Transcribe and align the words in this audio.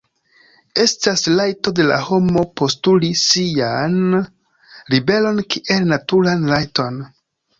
Estas 0.83 1.23
rajto 1.39 1.73
de 1.79 1.83
la 1.89 1.97
homo 2.05 2.43
postuli 2.61 3.11
sian 3.25 3.99
liberon 4.95 5.43
kiel 5.55 5.87
naturan 5.93 6.49
rajton. 6.55 7.01